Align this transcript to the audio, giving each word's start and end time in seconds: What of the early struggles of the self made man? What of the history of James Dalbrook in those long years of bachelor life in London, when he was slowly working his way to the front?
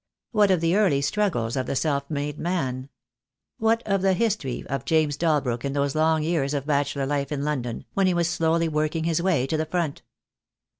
What 0.31 0.49
of 0.49 0.61
the 0.61 0.75
early 0.75 0.99
struggles 1.01 1.55
of 1.55 1.67
the 1.67 1.75
self 1.75 2.09
made 2.09 2.39
man? 2.39 2.89
What 3.59 3.83
of 3.85 4.01
the 4.01 4.15
history 4.15 4.65
of 4.67 4.83
James 4.83 5.15
Dalbrook 5.15 5.63
in 5.63 5.73
those 5.73 5.93
long 5.93 6.23
years 6.23 6.55
of 6.55 6.65
bachelor 6.65 7.05
life 7.05 7.31
in 7.31 7.43
London, 7.43 7.85
when 7.93 8.07
he 8.07 8.13
was 8.15 8.27
slowly 8.27 8.67
working 8.67 9.03
his 9.03 9.21
way 9.21 9.45
to 9.45 9.57
the 9.57 9.65
front? 9.67 10.01